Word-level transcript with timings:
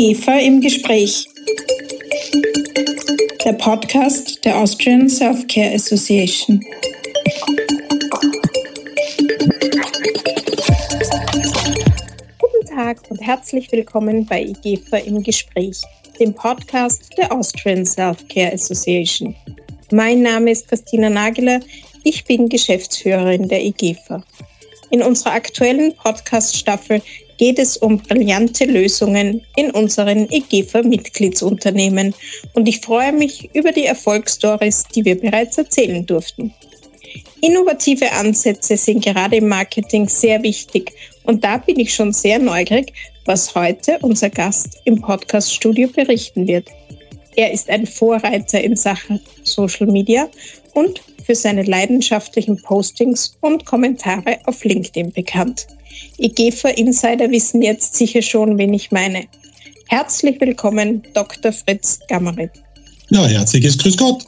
IGEFA 0.00 0.38
im 0.38 0.62
Gespräch. 0.62 1.28
Der 3.44 3.52
Podcast 3.52 4.42
der 4.46 4.56
Austrian 4.56 5.10
Self-Care 5.10 5.74
Association. 5.74 6.64
Guten 12.38 12.66
Tag 12.74 13.02
und 13.10 13.20
herzlich 13.20 13.70
willkommen 13.72 14.24
bei 14.24 14.44
IGEFA 14.44 14.96
im 14.96 15.22
Gespräch, 15.22 15.82
dem 16.18 16.32
Podcast 16.32 17.10
der 17.18 17.30
Austrian 17.30 17.84
Self-Care 17.84 18.54
Association. 18.54 19.36
Mein 19.92 20.22
Name 20.22 20.52
ist 20.52 20.66
Christina 20.66 21.10
Nageler, 21.10 21.60
ich 22.04 22.24
bin 22.24 22.48
Geschäftsführerin 22.48 23.48
der 23.48 23.62
IGEFA. 23.62 24.24
In 24.88 25.02
unserer 25.02 25.34
aktuellen 25.34 25.94
Podcast-Staffel 25.94 27.02
geht 27.40 27.58
es 27.58 27.78
um 27.78 27.96
brillante 27.96 28.66
Lösungen 28.66 29.40
in 29.56 29.70
unseren 29.70 30.28
EGFA-Mitgliedsunternehmen 30.28 32.14
und 32.52 32.68
ich 32.68 32.80
freue 32.80 33.14
mich 33.14 33.48
über 33.54 33.72
die 33.72 33.86
Erfolgsstories, 33.86 34.84
die 34.94 35.06
wir 35.06 35.18
bereits 35.18 35.56
erzählen 35.56 36.04
durften. 36.04 36.52
Innovative 37.40 38.12
Ansätze 38.12 38.76
sind 38.76 39.02
gerade 39.02 39.36
im 39.36 39.48
Marketing 39.48 40.06
sehr 40.06 40.42
wichtig 40.42 40.92
und 41.24 41.42
da 41.42 41.56
bin 41.56 41.80
ich 41.80 41.94
schon 41.94 42.12
sehr 42.12 42.38
neugierig, 42.38 42.92
was 43.24 43.54
heute 43.54 43.96
unser 44.02 44.28
Gast 44.28 44.76
im 44.84 45.00
Podcast-Studio 45.00 45.88
berichten 45.88 46.46
wird. 46.46 46.68
Er 47.36 47.52
ist 47.52 47.70
ein 47.70 47.86
Vorreiter 47.86 48.60
in 48.60 48.76
Sachen 48.76 49.18
Social 49.44 49.86
Media 49.86 50.28
und 50.74 51.00
für 51.24 51.34
seine 51.34 51.62
leidenschaftlichen 51.62 52.60
Postings 52.60 53.38
und 53.40 53.64
Kommentare 53.64 54.40
auf 54.44 54.62
LinkedIn 54.62 55.12
bekannt. 55.12 55.68
IGEFA-Insider 56.18 57.30
wissen 57.30 57.62
jetzt 57.62 57.94
sicher 57.94 58.22
schon, 58.22 58.58
wen 58.58 58.74
ich 58.74 58.90
meine. 58.90 59.26
Herzlich 59.88 60.40
willkommen, 60.40 61.02
Dr. 61.14 61.52
Fritz 61.52 61.98
Gammerit. 62.08 62.52
Ja, 63.10 63.26
herzliches 63.26 63.76
Grüß 63.78 63.96
Gott. 63.96 64.24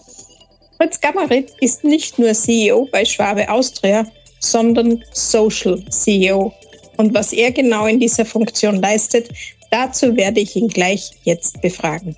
Fritz 0.76 1.00
Gammerit 1.00 1.52
ist 1.60 1.84
nicht 1.84 2.18
nur 2.18 2.32
CEO 2.32 2.88
bei 2.90 3.04
Schwabe 3.04 3.48
Austria, 3.48 4.04
sondern 4.40 5.04
Social 5.12 5.80
CEO. 5.90 6.52
Und 6.96 7.14
was 7.14 7.32
er 7.32 7.52
genau 7.52 7.86
in 7.86 8.00
dieser 8.00 8.24
Funktion 8.24 8.76
leistet, 8.76 9.28
dazu 9.70 10.16
werde 10.16 10.40
ich 10.40 10.56
ihn 10.56 10.68
gleich 10.68 11.10
jetzt 11.22 11.62
befragen. 11.62 12.16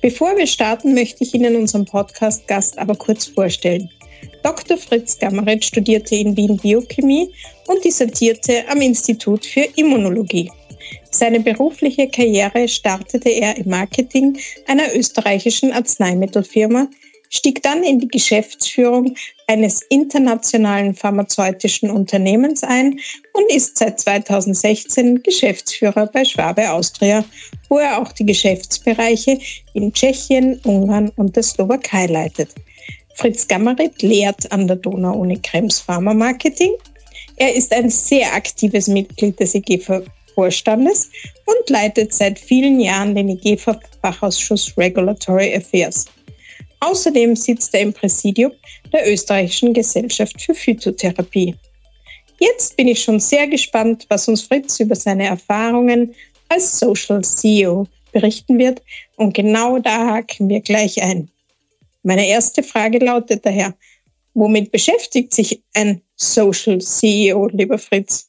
Bevor 0.00 0.36
wir 0.36 0.46
starten, 0.46 0.94
möchte 0.94 1.24
ich 1.24 1.34
Ihnen 1.34 1.56
unseren 1.56 1.84
Podcast-Gast 1.84 2.78
aber 2.78 2.94
kurz 2.94 3.26
vorstellen. 3.26 3.90
Dr. 4.42 4.76
Fritz 4.76 5.18
Gammerit 5.18 5.64
studierte 5.64 6.14
in 6.16 6.36
Wien 6.36 6.56
Biochemie 6.56 7.30
und 7.66 7.84
dissertierte 7.84 8.64
am 8.68 8.80
Institut 8.80 9.44
für 9.44 9.66
Immunologie. 9.76 10.50
Seine 11.10 11.40
berufliche 11.40 12.08
Karriere 12.08 12.68
startete 12.68 13.30
er 13.30 13.56
im 13.56 13.70
Marketing 13.70 14.38
einer 14.66 14.94
österreichischen 14.94 15.72
Arzneimittelfirma, 15.72 16.88
stieg 17.30 17.62
dann 17.62 17.82
in 17.82 17.98
die 17.98 18.08
Geschäftsführung 18.08 19.14
eines 19.46 19.82
internationalen 19.82 20.94
pharmazeutischen 20.94 21.90
Unternehmens 21.90 22.62
ein 22.62 22.98
und 23.32 23.50
ist 23.50 23.78
seit 23.78 24.00
2016 24.00 25.22
Geschäftsführer 25.22 26.06
bei 26.06 26.24
Schwabe 26.24 26.70
Austria, 26.70 27.24
wo 27.68 27.78
er 27.78 28.00
auch 28.00 28.12
die 28.12 28.26
Geschäftsbereiche 28.26 29.38
in 29.72 29.92
Tschechien, 29.92 30.60
Ungarn 30.64 31.10
und 31.16 31.34
der 31.34 31.42
Slowakei 31.42 32.06
leitet. 32.06 32.50
Fritz 33.14 33.46
Gammerit 33.46 34.02
lehrt 34.02 34.50
an 34.50 34.66
der 34.66 34.76
Donau-Uni 34.76 35.38
Krems 35.38 35.80
Pharma 35.80 36.12
Marketing. 36.12 36.72
Er 37.36 37.54
ist 37.54 37.72
ein 37.72 37.88
sehr 37.88 38.32
aktives 38.34 38.88
Mitglied 38.88 39.38
des 39.38 39.54
IGEFA-Vorstandes 39.54 41.10
und 41.46 41.70
leitet 41.70 42.12
seit 42.12 42.38
vielen 42.38 42.80
Jahren 42.80 43.14
den 43.14 43.28
IGEFA-Fachausschuss 43.28 44.76
Regulatory 44.76 45.54
Affairs. 45.54 46.06
Außerdem 46.80 47.34
sitzt 47.36 47.74
er 47.74 47.80
im 47.80 47.92
Präsidium 47.92 48.52
der 48.92 49.10
Österreichischen 49.10 49.72
Gesellschaft 49.72 50.40
für 50.42 50.54
Phytotherapie. 50.54 51.54
Jetzt 52.40 52.76
bin 52.76 52.88
ich 52.88 53.02
schon 53.02 53.20
sehr 53.20 53.46
gespannt, 53.46 54.06
was 54.08 54.28
uns 54.28 54.42
Fritz 54.42 54.80
über 54.80 54.96
seine 54.96 55.26
Erfahrungen 55.26 56.14
als 56.48 56.78
Social 56.78 57.22
CEO 57.22 57.86
berichten 58.12 58.58
wird. 58.58 58.82
Und 59.16 59.34
genau 59.34 59.78
da 59.78 60.06
haken 60.14 60.48
wir 60.48 60.60
gleich 60.60 61.02
ein. 61.02 61.30
Meine 62.04 62.28
erste 62.28 62.62
Frage 62.62 62.98
lautet 62.98 63.44
daher, 63.44 63.74
womit 64.34 64.70
beschäftigt 64.70 65.34
sich 65.34 65.62
ein 65.72 66.02
Social 66.16 66.80
CEO, 66.80 67.48
lieber 67.48 67.78
Fritz? 67.78 68.28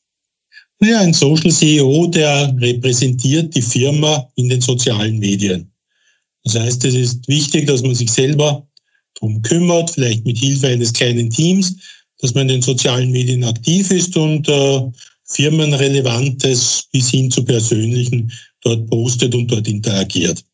Ja, 0.81 1.01
ein 1.01 1.13
Social 1.13 1.51
CEO, 1.51 2.07
der 2.07 2.55
repräsentiert 2.59 3.53
die 3.53 3.61
Firma 3.61 4.27
in 4.35 4.49
den 4.49 4.61
sozialen 4.61 5.19
Medien. 5.19 5.69
Das 6.45 6.55
heißt, 6.55 6.85
es 6.85 6.95
ist 6.95 7.27
wichtig, 7.27 7.67
dass 7.67 7.81
man 7.81 7.95
sich 7.95 8.11
selber 8.11 8.65
darum 9.15 9.41
kümmert, 9.41 9.91
vielleicht 9.91 10.25
mit 10.25 10.37
Hilfe 10.37 10.67
eines 10.67 10.93
kleinen 10.93 11.29
Teams, 11.29 11.75
dass 12.19 12.33
man 12.33 12.43
in 12.43 12.55
den 12.55 12.61
sozialen 12.61 13.11
Medien 13.11 13.43
aktiv 13.43 13.91
ist 13.91 14.15
und 14.15 14.47
äh, 14.47 14.81
Firmenrelevantes 15.25 16.87
bis 16.91 17.09
hin 17.09 17.29
zu 17.29 17.43
Persönlichen 17.43 18.31
dort 18.61 18.89
postet 18.89 19.35
und 19.35 19.51
dort 19.51 19.67
interagiert. 19.67 20.45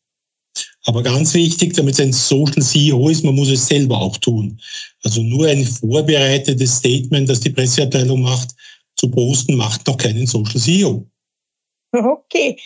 Aber 0.84 1.02
ganz 1.02 1.34
wichtig, 1.34 1.74
damit 1.74 1.94
es 1.94 2.00
ein 2.00 2.12
Social 2.12 2.62
CEO 2.62 3.08
ist, 3.08 3.24
man 3.24 3.34
muss 3.34 3.50
es 3.50 3.66
selber 3.66 3.98
auch 3.98 4.16
tun. 4.18 4.60
Also 5.04 5.22
nur 5.22 5.46
ein 5.46 5.64
vorbereitetes 5.64 6.76
Statement, 6.76 7.28
das 7.28 7.40
die 7.40 7.50
Presseabteilung 7.50 8.22
macht, 8.22 8.50
zu 8.96 9.10
posten, 9.10 9.56
macht 9.56 9.86
noch 9.86 9.96
keinen 9.96 10.26
Social 10.26 10.60
CEO. 10.60 11.06
Okay. 11.92 12.58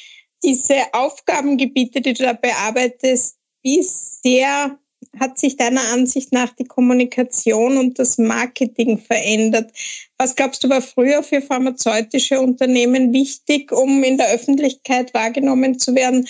Diese 0.43 0.77
Aufgabengebiete, 0.93 2.01
die 2.01 2.13
du 2.13 2.23
da 2.23 2.33
bearbeitest, 2.33 3.37
wie 3.63 3.83
sehr 3.83 4.79
hat 5.19 5.39
sich 5.39 5.57
deiner 5.57 5.83
Ansicht 5.93 6.33
nach 6.33 6.53
die 6.53 6.65
Kommunikation 6.65 7.79
und 7.79 7.99
das 7.99 8.19
Marketing 8.19 8.99
verändert? 8.99 9.73
Was 10.19 10.37
glaubst 10.37 10.63
du, 10.63 10.69
war 10.69 10.83
früher 10.83 11.23
für 11.23 11.41
pharmazeutische 11.41 12.41
Unternehmen 12.41 13.13
wichtig, 13.13 13.73
um 13.73 14.03
in 14.03 14.19
der 14.19 14.29
Öffentlichkeit 14.29 15.15
wahrgenommen 15.15 15.79
zu 15.79 15.95
werden? 15.95 16.29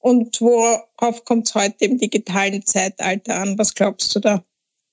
Und 0.00 0.40
worauf 0.40 1.24
kommt 1.24 1.48
es 1.48 1.54
heute 1.54 1.84
im 1.84 1.98
digitalen 1.98 2.64
Zeitalter 2.64 3.40
an? 3.40 3.58
Was 3.58 3.74
glaubst 3.74 4.14
du 4.14 4.20
da? 4.20 4.44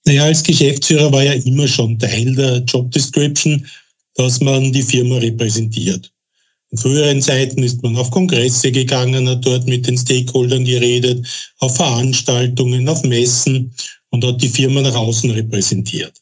Naja, 0.05 0.25
als 0.25 0.43
Geschäftsführer 0.43 1.11
war 1.11 1.23
ja 1.23 1.33
immer 1.33 1.67
schon 1.67 1.97
Teil 1.97 2.35
der 2.35 2.57
Job 2.59 2.91
Description, 2.91 3.65
dass 4.15 4.39
man 4.39 4.71
die 4.71 4.83
Firma 4.83 5.17
repräsentiert. 5.17 6.11
In 6.71 6.77
früheren 6.77 7.21
Zeiten 7.21 7.63
ist 7.63 7.81
man 7.83 7.95
auf 7.95 8.11
Kongresse 8.11 8.71
gegangen, 8.71 9.29
hat 9.29 9.45
dort 9.45 9.67
mit 9.67 9.87
den 9.87 9.97
Stakeholdern 9.97 10.65
geredet, 10.65 11.25
auf 11.59 11.75
Veranstaltungen, 11.75 12.87
auf 12.89 13.03
Messen 13.03 13.73
und 14.09 14.25
hat 14.25 14.41
die 14.41 14.49
Firma 14.49 14.81
nach 14.81 14.95
außen 14.95 15.31
repräsentiert. 15.31 16.13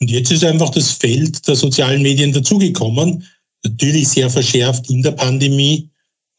Und 0.00 0.10
jetzt 0.10 0.32
ist 0.32 0.44
einfach 0.44 0.70
das 0.70 0.92
Feld 0.92 1.46
der 1.46 1.56
sozialen 1.56 2.02
Medien 2.02 2.32
dazugekommen, 2.32 3.24
natürlich 3.62 4.08
sehr 4.08 4.30
verschärft 4.30 4.90
in 4.90 5.02
der 5.02 5.12
Pandemie, 5.12 5.88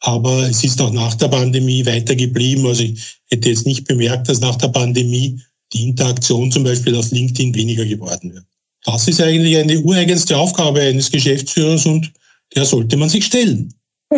aber 0.04 0.50
es 0.50 0.64
ist 0.64 0.82
auch 0.82 0.92
nach 0.92 1.16
der 1.16 1.30
Pandemie 1.30 1.86
weitergeblieben. 1.86 2.66
Also 2.66 2.84
ich 2.84 3.20
hätte 3.30 3.50
jetzt 3.50 3.66
nicht 3.66 3.88
bemerkt, 3.88 4.28
dass 4.28 4.42
nach 4.42 4.58
der 4.58 4.68
Pandemie 4.68 5.42
die 5.72 5.84
Interaktion 5.84 6.52
zum 6.52 6.66
Beispiel 6.66 6.96
auf 6.96 7.10
LinkedIn 7.12 7.56
weniger 7.56 7.86
geworden 7.86 8.34
wird. 8.34 8.46
Das 8.84 9.08
ist 9.08 9.22
eigentlich 9.22 9.56
eine 9.58 9.80
ureigenste 9.80 10.38
Aufgabe 10.38 10.82
eines 10.82 11.10
Geschäftsführers 11.10 11.86
und 11.86 12.12
der 12.54 12.66
sollte 12.66 12.98
man 12.98 13.08
sich 13.08 13.26
stellen. 13.26 13.74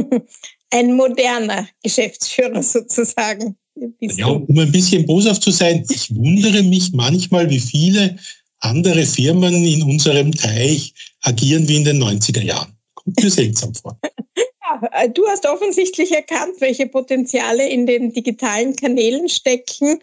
Ein 0.72 0.96
moderner 0.96 1.68
Geschäftsführer 1.84 2.63
sozusagen. 2.63 3.56
Ja, 4.00 4.28
um 4.28 4.57
ein 4.57 4.72
bisschen 4.72 5.06
boshaft 5.06 5.44
zu 5.44 5.52
sein, 5.52 5.85
ich 5.90 6.13
wundere 6.16 6.63
mich 6.63 6.94
manchmal, 6.94 7.50
wie 7.50 7.59
viele 7.59 8.17
andere 8.59 9.06
Firmen 9.06 9.53
in 9.53 9.84
unserem 9.84 10.31
Teich 10.31 10.94
agieren 11.22 11.67
wie 11.67 11.75
in 11.75 11.85
den 11.85 12.02
90er 12.02 12.41
Jahren. 12.41 12.73
Kommt 12.96 13.22
mir 13.22 13.29
seltsam 13.29 13.75
vor. 13.75 14.00
Äh, 14.91 15.09
du 15.09 15.25
hast 15.28 15.46
offensichtlich 15.46 16.11
erkannt, 16.11 16.59
welche 16.59 16.88
Potenziale 16.88 17.67
in 17.67 17.85
den 17.85 18.14
digitalen 18.14 18.76
Kanälen 18.76 19.29
stecken. 19.29 19.99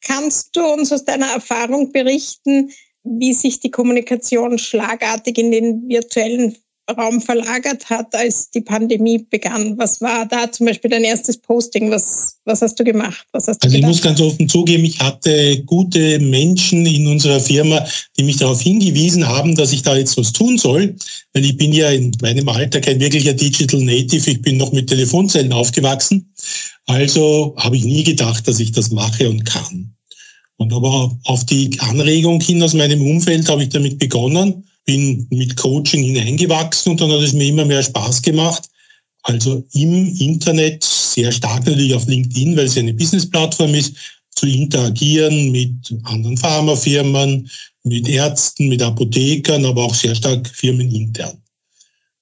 Kannst 0.00 0.54
du 0.56 0.64
uns 0.64 0.92
aus 0.92 1.04
deiner 1.04 1.32
Erfahrung 1.32 1.92
berichten, 1.92 2.72
wie 3.04 3.34
sich 3.34 3.60
die 3.60 3.70
Kommunikation 3.70 4.58
schlagartig 4.58 5.38
in 5.38 5.50
den 5.50 5.88
virtuellen 5.88 6.56
Raum 6.90 7.20
verlagert 7.20 7.88
hat, 7.88 8.14
als 8.14 8.50
die 8.50 8.60
Pandemie 8.60 9.26
begann? 9.30 9.76
Was 9.78 10.00
war 10.00 10.26
da 10.26 10.50
zum 10.52 10.66
Beispiel 10.66 10.90
dein 10.90 11.04
erstes 11.04 11.38
Posting? 11.38 11.90
Was, 11.90 12.36
was 12.44 12.60
hast 12.60 12.78
du 12.78 12.84
gemacht? 12.84 13.26
Was 13.32 13.48
hast 13.48 13.62
du 13.62 13.66
also 13.66 13.78
ich 13.78 13.84
muss 13.84 14.02
ganz 14.02 14.20
offen 14.20 14.48
zugeben, 14.48 14.84
ich 14.84 15.00
hatte 15.00 15.62
gute 15.64 16.18
Menschen 16.18 16.84
in 16.84 17.06
unserer 17.06 17.40
Firma, 17.40 17.84
die 18.18 18.22
mich 18.22 18.36
darauf 18.36 18.60
hingewiesen 18.60 19.26
haben, 19.26 19.54
dass 19.54 19.72
ich 19.72 19.82
da 19.82 19.96
jetzt 19.96 20.16
was 20.18 20.32
tun 20.32 20.58
soll. 20.58 20.94
Weil 21.32 21.44
ich 21.46 21.56
bin 21.56 21.72
ja 21.72 21.90
in 21.90 22.12
meinem 22.20 22.48
Alter 22.48 22.80
kein 22.80 23.00
wirklicher 23.00 23.32
Digital 23.32 23.80
Native. 23.80 24.30
Ich 24.30 24.42
bin 24.42 24.58
noch 24.58 24.72
mit 24.72 24.88
Telefonzellen 24.88 25.52
aufgewachsen. 25.52 26.32
Also 26.86 27.54
habe 27.56 27.76
ich 27.78 27.84
nie 27.84 28.04
gedacht, 28.04 28.46
dass 28.46 28.60
ich 28.60 28.72
das 28.72 28.90
mache 28.90 29.28
und 29.30 29.44
kann. 29.46 29.94
Und 30.56 30.72
aber 30.72 31.16
auf 31.24 31.44
die 31.46 31.78
Anregung 31.80 32.40
hin 32.40 32.62
aus 32.62 32.74
meinem 32.74 33.04
Umfeld 33.04 33.48
habe 33.48 33.62
ich 33.62 33.70
damit 33.70 33.98
begonnen 33.98 34.64
bin 34.84 35.26
mit 35.30 35.56
Coaching 35.56 36.02
hineingewachsen 36.02 36.92
und 36.92 37.00
dann 37.00 37.10
hat 37.10 37.20
es 37.20 37.32
mir 37.32 37.48
immer 37.48 37.64
mehr 37.64 37.82
Spaß 37.82 38.22
gemacht. 38.22 38.68
Also 39.22 39.64
im 39.72 40.14
Internet 40.18 40.84
sehr 40.84 41.32
stark 41.32 41.66
natürlich 41.66 41.94
auf 41.94 42.06
LinkedIn, 42.06 42.56
weil 42.56 42.66
es 42.66 42.76
eine 42.76 42.92
Business-Plattform 42.92 43.74
ist, 43.74 43.94
zu 44.34 44.46
interagieren 44.46 45.52
mit 45.52 45.94
anderen 46.02 46.36
Pharmafirmen, 46.36 47.48
mit 47.84 48.08
Ärzten, 48.08 48.68
mit 48.68 48.82
Apothekern, 48.82 49.64
aber 49.64 49.84
auch 49.84 49.94
sehr 49.94 50.14
stark 50.14 50.48
firmenintern. 50.48 51.40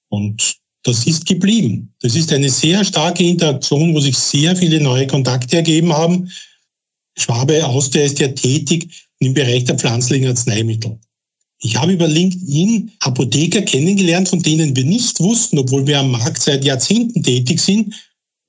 Und 0.09 0.55
das 0.83 1.07
ist 1.07 1.25
geblieben. 1.25 1.93
Das 2.01 2.15
ist 2.15 2.31
eine 2.31 2.49
sehr 2.49 2.83
starke 2.83 3.23
Interaktion, 3.23 3.95
wo 3.95 3.99
sich 3.99 4.17
sehr 4.17 4.55
viele 4.55 4.79
neue 4.79 5.07
Kontakte 5.07 5.57
ergeben 5.57 5.91
haben. 5.91 6.29
Schwabe 7.17 7.65
Austria 7.65 8.03
ist 8.03 8.19
ja 8.19 8.27
tätig 8.27 9.07
im 9.19 9.33
Bereich 9.33 9.63
der 9.65 9.77
pflanzlichen 9.77 10.27
Arzneimittel. 10.27 10.99
Ich 11.63 11.77
habe 11.77 11.93
über 11.93 12.07
LinkedIn 12.07 12.91
Apotheker 12.99 13.61
kennengelernt, 13.61 14.27
von 14.27 14.41
denen 14.41 14.75
wir 14.75 14.83
nicht 14.83 15.19
wussten, 15.21 15.57
obwohl 15.57 15.87
wir 15.87 15.99
am 15.99 16.11
Markt 16.11 16.41
seit 16.41 16.65
Jahrzehnten 16.65 17.23
tätig 17.23 17.61
sind, 17.61 17.95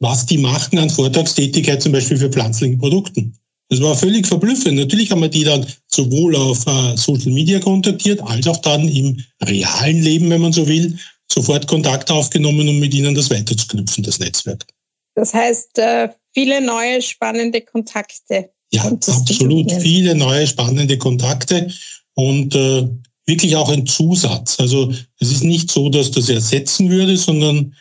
was 0.01 0.27
die 0.27 0.39
machen 0.39 0.79
an 0.79 0.91
Vortragstätigkeit 0.91 1.81
zum 1.81 1.93
Beispiel 1.93 2.17
für 2.17 2.29
pflanzliche 2.29 2.77
Produkten. 2.77 3.39
Das 3.69 3.81
war 3.81 3.97
völlig 3.97 4.27
verblüffend. 4.27 4.77
Natürlich 4.77 5.11
haben 5.11 5.23
wir 5.23 5.29
die 5.29 5.45
dann 5.45 5.65
sowohl 5.87 6.35
auf 6.37 6.67
äh, 6.67 6.97
Social 6.97 7.33
Media 7.33 7.61
kontaktiert, 7.61 8.21
als 8.23 8.47
auch 8.49 8.59
dann 8.59 8.89
im 8.89 9.25
realen 9.43 10.03
Leben, 10.03 10.29
wenn 10.31 10.43
man 10.43 10.53
so 10.53 10.67
will, 10.67 10.99
sofort 11.33 11.67
Kontakt 11.67 12.11
aufgenommen, 12.11 12.69
um 12.69 12.79
mit 12.79 12.93
ihnen 12.95 13.15
das 13.15 13.31
weiterzuknüpfen, 13.31 14.05
das 14.05 14.19
Netzwerk. 14.19 14.67
Das 15.15 15.33
heißt, 15.33 15.79
äh, 15.79 16.09
viele 16.35 16.61
neue 16.61 17.01
spannende 17.01 17.61
Kontakte. 17.61 18.51
Ja, 18.73 18.83
absolut. 18.85 19.71
Viele 19.73 20.15
neue 20.17 20.47
spannende 20.47 20.99
Kontakte 20.99 21.73
und 22.15 22.55
äh, 22.55 22.89
wirklich 23.27 23.57
auch 23.57 23.71
ein 23.71 23.87
Zusatz. 23.87 24.59
Also 24.61 24.93
es 25.21 25.33
ist 25.33 25.45
nicht 25.45 25.71
so, 25.71 25.89
dass 25.89 26.11
das 26.11 26.29
ersetzen 26.29 26.91
würde, 26.91 27.17
sondern 27.17 27.75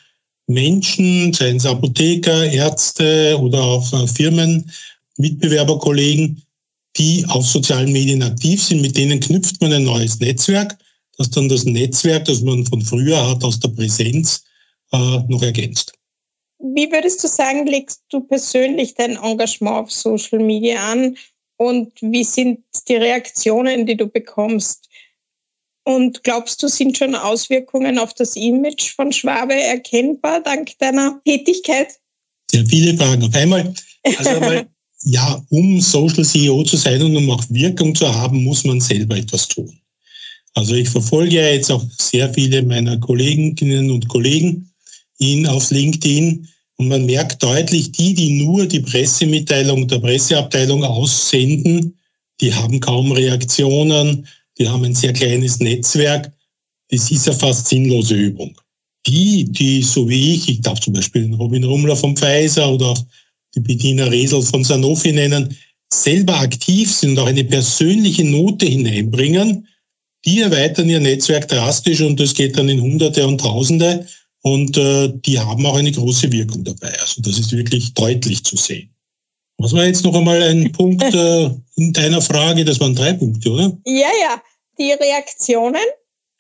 Menschen, 0.48 1.34
seien 1.34 1.58
es 1.58 1.66
Apotheker, 1.66 2.52
Ärzte 2.52 3.38
oder 3.40 3.62
auch 3.62 3.94
äh, 3.94 4.08
Firmen, 4.08 4.70
Mitbewerberkollegen, 5.18 6.42
die 6.98 7.26
auf 7.30 7.46
sozialen 7.46 7.92
Medien 7.92 8.24
aktiv 8.24 8.62
sind, 8.62 8.82
mit 8.82 8.98
denen 8.98 9.20
knüpft 9.20 9.62
man 9.62 9.74
ein 9.74 9.84
neues 9.84 10.20
Netzwerk, 10.20 10.78
das 11.18 11.30
dann 11.30 11.50
das 11.50 11.66
Netzwerk, 11.66 12.26
das 12.26 12.42
man 12.42 12.66
von 12.66 12.82
früher 12.82 13.30
hat, 13.30 13.44
aus 13.44 13.60
der 13.60 13.70
Präsenz, 13.70 14.44
äh, 14.92 15.20
noch 15.28 15.42
ergänzt. 15.42 15.94
Wie 16.60 16.90
würdest 16.92 17.24
du 17.24 17.28
sagen, 17.28 17.68
legst 17.68 18.04
du 18.10 18.22
persönlich 18.22 18.94
dein 18.96 19.18
Engagement 19.18 19.86
auf 19.86 19.92
Social 19.92 20.40
Media 20.40 20.92
an 20.92 21.18
und 21.58 21.92
wie 22.02 22.24
sind 22.24 22.60
die 22.88 22.96
Reaktionen, 22.96 23.86
die 23.86 23.98
du 23.98 24.08
bekommst? 24.08 24.88
Und 25.86 26.24
glaubst 26.24 26.64
du, 26.64 26.68
sind 26.68 26.98
schon 26.98 27.16
Auswirkungen 27.16 28.00
auf 28.00 28.14
das 28.14 28.36
Image 28.36 28.94
von 28.96 29.12
Schwabe 29.12 29.54
erkennbar 29.54 30.42
dank 30.42 30.78
deiner 30.80 31.22
Tätigkeit? 31.26 31.88
Sehr 32.50 32.66
viele 32.66 32.96
Fragen 32.96 33.24
auf 33.24 33.36
einmal. 33.36 33.74
Also 34.18 34.30
einmal, 34.30 34.68
ja, 35.04 35.44
um 35.50 35.82
Social 35.82 36.24
CEO 36.24 36.64
zu 36.64 36.78
sein 36.78 37.02
und 37.02 37.18
um 37.18 37.30
auch 37.30 37.44
Wirkung 37.50 37.94
zu 37.94 38.14
haben, 38.14 38.44
muss 38.44 38.64
man 38.64 38.80
selber 38.80 39.18
etwas 39.18 39.48
tun. 39.48 39.78
Also 40.54 40.76
ich 40.76 40.88
verfolge 40.88 41.36
ja 41.36 41.48
jetzt 41.50 41.72
auch 41.72 41.84
sehr 41.98 42.32
viele 42.34 42.62
meiner 42.64 42.98
Kolleginnen 43.00 43.92
und 43.92 44.08
Kollegen 44.08 44.72
in, 45.18 45.48
auf 45.48 45.72
LinkedIn 45.72 46.48
und 46.78 46.88
man 46.88 47.06
merkt 47.06 47.42
deutlich, 47.42 47.92
die, 47.92 48.14
die 48.14 48.44
nur 48.44 48.66
die 48.66 48.80
Pressemitteilung 48.80 49.88
der 49.88 50.00
Presseabteilung 50.00 50.84
aussenden, 50.84 51.98
die 52.42 52.54
haben 52.54 52.80
kaum 52.80 53.12
Reaktionen, 53.12 54.28
die 54.58 54.68
haben 54.68 54.84
ein 54.84 54.96
sehr 54.96 55.14
kleines 55.14 55.60
Netzwerk. 55.60 56.32
Das 56.90 57.10
ist 57.10 57.26
ja 57.26 57.34
fast 57.34 57.68
sinnlose 57.68 58.16
Übung. 58.16 58.56
Die, 59.08 59.46
die 59.46 59.82
so 59.82 60.08
wie 60.08 60.36
ich, 60.36 60.50
ich 60.50 60.62
darf 60.62 60.80
zum 60.80 60.94
Beispiel 60.94 61.34
Robin 61.34 61.64
Rummler 61.64 61.96
von 61.96 62.16
Pfizer 62.16 62.72
oder 62.72 62.88
auch 62.88 63.06
die 63.56 63.60
Bettina 63.60 64.06
Resel 64.06 64.42
von 64.42 64.64
Sanofi 64.64 65.12
nennen, 65.12 65.56
selber 65.94 66.40
aktiv 66.40 66.92
sind 66.92 67.12
und 67.12 67.20
auch 67.20 67.28
eine 67.28 67.44
persönliche 67.44 68.24
Note 68.24 68.66
hineinbringen, 68.66 69.68
die 70.26 70.40
erweitern 70.40 70.90
ihr 70.90 71.00
Netzwerk 71.00 71.48
drastisch 71.48 72.02
und 72.02 72.20
das 72.20 72.34
geht 72.34 72.58
dann 72.58 72.70
in 72.70 72.82
Hunderte 72.82 73.28
und 73.28 73.42
Tausende 73.42 74.08
und 74.42 74.78
äh, 74.78 75.12
die 75.26 75.40
haben 75.40 75.66
auch 75.66 75.76
eine 75.76 75.92
große 75.92 76.32
Wirkung 76.32 76.64
dabei. 76.64 76.98
Also 77.00 77.22
das 77.22 77.38
ist 77.40 77.52
wirklich 77.52 77.94
deutlich 77.94 78.44
zu 78.44 78.56
sehen. 78.56 78.93
Was 79.64 79.72
war 79.72 79.86
jetzt 79.86 80.04
noch 80.04 80.14
einmal 80.14 80.42
ein 80.44 80.74
Punkt 80.74 81.02
äh, 81.14 81.50
in 81.78 81.94
deiner 81.94 82.22
Frage? 82.22 82.66
Das 82.66 82.82
waren 82.82 82.94
drei 82.94 83.14
Punkte, 83.14 83.50
oder? 83.50 83.78
Ja, 83.86 84.10
ja. 84.22 84.42
Die 84.78 84.92
Reaktionen? 84.92 85.82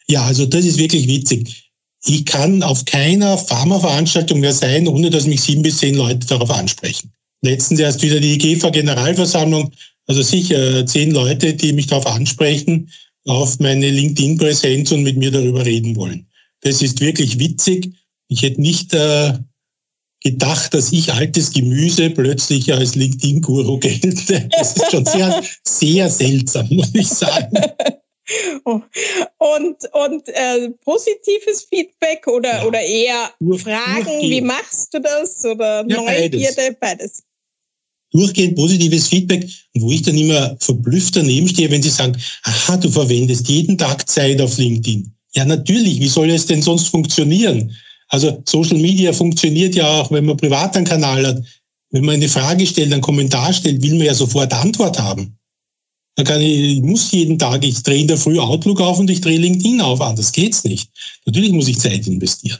Ja, 0.07 0.25
also 0.25 0.45
das 0.45 0.65
ist 0.65 0.77
wirklich 0.77 1.07
witzig. 1.07 1.71
Ich 2.05 2.25
kann 2.25 2.61
auf 2.63 2.83
keiner 2.83 3.37
Pharmaveranstaltung 3.37 4.41
mehr 4.41 4.51
sein, 4.51 4.89
ohne 4.89 5.09
dass 5.09 5.25
mich 5.25 5.41
sieben 5.41 5.61
bis 5.61 5.77
zehn 5.77 5.95
Leute 5.95 6.27
darauf 6.27 6.51
ansprechen. 6.51 7.13
Letztens 7.41 7.79
erst 7.79 8.01
wieder 8.01 8.19
die 8.19 8.37
GEFA-Generalversammlung, 8.37 9.71
also 10.07 10.21
sicher 10.21 10.85
zehn 10.85 11.11
Leute, 11.11 11.53
die 11.53 11.71
mich 11.71 11.87
darauf 11.87 12.07
ansprechen, 12.07 12.89
auf 13.25 13.57
meine 13.59 13.89
LinkedIn-Präsenz 13.89 14.91
und 14.91 15.03
mit 15.03 15.15
mir 15.15 15.31
darüber 15.31 15.65
reden 15.65 15.95
wollen. 15.95 16.27
Das 16.59 16.81
ist 16.81 16.99
wirklich 16.99 17.39
witzig. 17.39 17.93
Ich 18.27 18.41
hätte 18.41 18.59
nicht 18.59 18.93
äh, 18.93 19.33
gedacht, 20.23 20.73
dass 20.73 20.91
ich 20.91 21.13
altes 21.13 21.51
Gemüse 21.51 22.09
plötzlich 22.09 22.73
als 22.73 22.95
LinkedIn-Guru 22.95 23.77
gelte. 23.79 24.47
Das 24.57 24.75
ist 24.75 24.91
schon 24.91 25.05
sehr, 25.05 25.43
sehr 25.63 26.09
seltsam, 26.09 26.67
muss 26.71 26.93
ich 26.93 27.07
sagen. 27.07 27.57
Und, 29.37 29.75
und 29.91 30.29
äh, 30.29 30.69
positives 30.81 31.67
Feedback 31.69 32.25
oder, 32.25 32.59
ja. 32.59 32.65
oder 32.65 32.79
eher 32.79 33.31
Fragen, 33.57 34.05
durchgehend. 34.05 34.31
wie 34.31 34.41
machst 34.41 34.93
du 34.93 35.01
das? 35.01 35.43
Oder 35.43 35.85
ja, 35.89 35.97
Neugierde, 35.97 36.55
beides. 36.55 36.77
beides. 36.79 37.23
Durchgehend 38.11 38.55
positives 38.55 39.09
Feedback, 39.09 39.49
wo 39.73 39.91
ich 39.91 40.03
dann 40.03 40.17
immer 40.17 40.55
verblüfft 40.61 41.17
daneben 41.17 41.49
stehe, 41.49 41.69
wenn 41.69 41.83
sie 41.83 41.89
sagen, 41.89 42.17
aha, 42.43 42.77
du 42.77 42.89
verwendest 42.89 43.49
jeden 43.49 43.77
Tag 43.77 44.07
Zeit 44.07 44.39
auf 44.39 44.57
LinkedIn. 44.57 45.13
Ja, 45.35 45.43
natürlich, 45.43 45.99
wie 45.99 46.07
soll 46.07 46.29
es 46.29 46.45
denn 46.45 46.61
sonst 46.61 46.87
funktionieren? 46.87 47.75
Also 48.13 48.43
Social 48.47 48.77
Media 48.77 49.11
funktioniert 49.11 49.73
ja 49.73 49.87
auch, 49.87 50.11
wenn 50.11 50.25
man 50.25 50.37
privat 50.37 50.77
einen 50.77 50.85
Kanal 50.85 51.25
hat. 51.25 51.43
Wenn 51.89 52.05
man 52.05 52.15
eine 52.15 52.29
Frage 52.29 52.67
stellt, 52.67 52.93
einen 52.93 53.01
Kommentar 53.01 53.51
stellt, 53.51 53.81
will 53.81 53.95
man 53.95 54.05
ja 54.05 54.13
sofort 54.13 54.53
Antwort 54.53 54.99
haben. 54.99 55.35
Da 56.15 56.23
kann 56.23 56.39
ich, 56.39 56.77
ich 56.77 56.81
muss 56.83 57.11
jeden 57.11 57.39
Tag, 57.39 57.65
ich 57.65 57.81
drehe 57.81 58.01
in 58.01 58.07
der 58.07 58.19
Früh 58.19 58.37
Outlook 58.37 58.81
auf 58.81 58.99
und 58.99 59.09
ich 59.09 59.19
drehe 59.19 59.39
LinkedIn 59.39 59.81
auf. 59.81 59.99
Anders 59.99 60.31
geht's 60.31 60.63
nicht. 60.63 60.91
Natürlich 61.25 61.51
muss 61.53 61.67
ich 61.67 61.79
Zeit 61.79 62.05
investieren. 62.05 62.59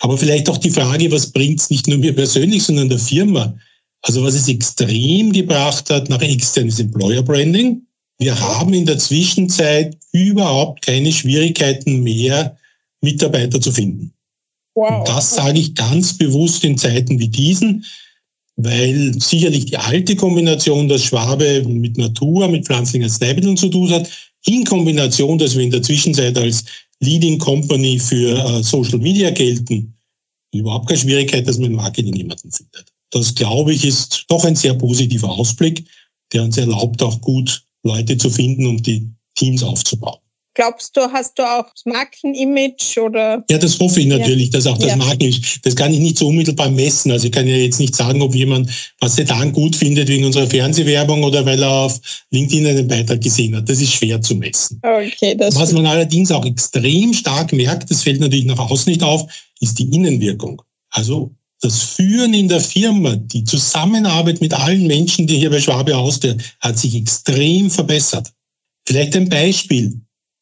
Aber 0.00 0.16
vielleicht 0.16 0.48
auch 0.48 0.56
die 0.56 0.70
Frage, 0.70 1.12
was 1.12 1.30
bringt's 1.30 1.68
nicht 1.68 1.86
nur 1.86 1.98
mir 1.98 2.14
persönlich, 2.14 2.62
sondern 2.62 2.88
der 2.88 2.98
Firma? 2.98 3.54
Also 4.00 4.24
was 4.24 4.34
es 4.34 4.48
extrem 4.48 5.34
gebracht 5.34 5.90
hat 5.90 6.08
nach 6.08 6.22
externes 6.22 6.80
Employer 6.80 7.22
Branding. 7.22 7.82
Wir 8.18 8.40
haben 8.40 8.72
in 8.72 8.86
der 8.86 8.96
Zwischenzeit 8.96 9.98
überhaupt 10.12 10.80
keine 10.80 11.12
Schwierigkeiten 11.12 12.02
mehr, 12.02 12.56
Mitarbeiter 13.02 13.60
zu 13.60 13.70
finden. 13.70 14.14
Wow. 14.76 15.00
Und 15.00 15.08
das 15.08 15.34
sage 15.34 15.58
ich 15.58 15.74
ganz 15.74 16.16
bewusst 16.16 16.62
in 16.62 16.78
Zeiten 16.78 17.18
wie 17.18 17.28
diesen 17.28 17.84
weil 18.56 19.12
sicherlich 19.20 19.66
die 19.66 19.76
alte 19.76 20.16
Kombination, 20.16 20.88
dass 20.88 21.04
Schwabe 21.04 21.62
mit 21.68 21.98
Natur, 21.98 22.48
mit 22.48 22.64
pflanzlichen 22.64 23.04
Arzneimitteln 23.04 23.56
zu 23.56 23.68
tun 23.68 23.90
hat, 23.90 24.08
in 24.46 24.64
Kombination, 24.64 25.38
dass 25.38 25.54
wir 25.54 25.64
in 25.64 25.70
der 25.70 25.82
Zwischenzeit 25.82 26.36
als 26.38 26.64
Leading 27.00 27.38
Company 27.38 27.98
für 27.98 28.38
äh, 28.38 28.62
Social 28.62 28.98
Media 28.98 29.30
gelten, 29.30 29.94
überhaupt 30.54 30.88
keine 30.88 31.00
Schwierigkeit, 31.00 31.46
dass 31.46 31.58
man 31.58 31.70
im 31.70 31.76
Marketing 31.76 32.14
jemanden 32.16 32.50
findet. 32.50 32.86
Das, 33.10 33.34
glaube 33.34 33.74
ich, 33.74 33.84
ist 33.84 34.24
doch 34.28 34.44
ein 34.44 34.56
sehr 34.56 34.74
positiver 34.74 35.28
Ausblick, 35.28 35.84
der 36.32 36.42
uns 36.42 36.56
erlaubt, 36.56 37.02
auch 37.02 37.20
gut 37.20 37.62
Leute 37.82 38.16
zu 38.16 38.30
finden 38.30 38.66
und 38.66 38.86
die 38.86 39.06
Teams 39.34 39.62
aufzubauen. 39.62 40.18
Glaubst 40.56 40.96
du, 40.96 41.02
hast 41.12 41.38
du 41.38 41.42
auch 41.42 41.66
das 41.70 41.84
Markenimage 41.84 42.98
oder? 43.04 43.44
Ja, 43.50 43.58
das 43.58 43.78
hoffe 43.78 44.00
ich 44.00 44.06
natürlich, 44.06 44.46
ja. 44.46 44.52
dass 44.52 44.66
auch 44.66 44.78
das 44.78 44.88
ja. 44.88 44.96
Markenimage. 44.96 45.60
Das 45.62 45.76
kann 45.76 45.92
ich 45.92 46.00
nicht 46.00 46.16
so 46.16 46.28
unmittelbar 46.28 46.70
messen. 46.70 47.12
Also 47.12 47.26
ich 47.26 47.32
kann 47.32 47.46
ja 47.46 47.56
jetzt 47.56 47.78
nicht 47.78 47.94
sagen, 47.94 48.22
ob 48.22 48.34
jemand 48.34 48.70
was 48.98 49.18
er 49.18 49.26
dann 49.26 49.52
gut 49.52 49.76
findet 49.76 50.08
wegen 50.08 50.24
unserer 50.24 50.46
Fernsehwerbung 50.46 51.22
oder 51.24 51.44
weil 51.44 51.62
er 51.62 51.70
auf 51.70 52.00
LinkedIn 52.30 52.66
einen 52.66 52.88
Beitrag 52.88 53.20
gesehen 53.20 53.54
hat. 53.54 53.68
Das 53.68 53.82
ist 53.82 53.92
schwer 53.92 54.22
zu 54.22 54.34
messen. 54.34 54.80
Okay, 54.82 55.34
das 55.36 55.54
was 55.56 55.72
man 55.72 55.84
allerdings 55.84 56.32
auch 56.32 56.46
extrem 56.46 57.12
stark 57.12 57.52
merkt, 57.52 57.90
das 57.90 58.02
fällt 58.02 58.20
natürlich 58.20 58.46
nach 58.46 58.58
außen 58.58 58.90
nicht 58.90 59.02
auf, 59.02 59.30
ist 59.60 59.78
die 59.78 59.94
Innenwirkung. 59.94 60.62
Also 60.88 61.32
das 61.60 61.82
Führen 61.82 62.32
in 62.32 62.48
der 62.48 62.60
Firma, 62.60 63.16
die 63.16 63.44
Zusammenarbeit 63.44 64.40
mit 64.40 64.54
allen 64.54 64.86
Menschen, 64.86 65.26
die 65.26 65.36
hier 65.36 65.50
bei 65.50 65.60
Schwabe 65.60 65.94
Austria, 65.94 66.34
hat 66.60 66.78
sich 66.78 66.94
extrem 66.94 67.70
verbessert. 67.70 68.32
Vielleicht 68.86 69.16
ein 69.16 69.28
Beispiel 69.28 70.00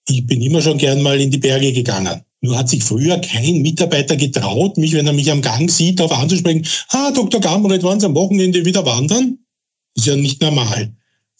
ich 0.08 0.26
bin 0.26 0.42
immer 0.42 0.60
schon 0.60 0.78
gern 0.78 1.02
mal 1.02 1.20
in 1.20 1.30
die 1.30 1.38
Berge 1.38 1.72
gegangen. 1.72 2.22
Nur 2.40 2.58
hat 2.58 2.68
sich 2.68 2.84
früher 2.84 3.18
kein 3.18 3.62
Mitarbeiter 3.62 4.16
getraut, 4.16 4.76
mich, 4.76 4.92
wenn 4.92 5.06
er 5.06 5.14
mich 5.14 5.30
am 5.30 5.40
Gang 5.40 5.70
sieht, 5.70 5.98
darauf 5.98 6.18
anzusprechen, 6.18 6.66
ah, 6.90 7.10
Dr. 7.10 7.40
Gamret, 7.40 7.82
wollen 7.82 8.00
Sie 8.00 8.06
am 8.06 8.14
Wochenende 8.14 8.64
wieder 8.64 8.84
wandern? 8.84 9.38
ist 9.96 10.06
ja 10.06 10.16
nicht 10.16 10.40
normal. 10.40 10.92